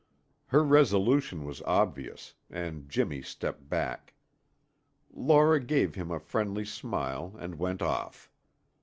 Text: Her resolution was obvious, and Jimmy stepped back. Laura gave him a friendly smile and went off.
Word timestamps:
Her 0.47 0.63
resolution 0.63 1.45
was 1.45 1.61
obvious, 1.61 2.33
and 2.49 2.89
Jimmy 2.89 3.21
stepped 3.21 3.69
back. 3.69 4.15
Laura 5.13 5.59
gave 5.59 5.93
him 5.93 6.09
a 6.09 6.19
friendly 6.19 6.65
smile 6.65 7.35
and 7.37 7.59
went 7.59 7.83
off. 7.83 8.27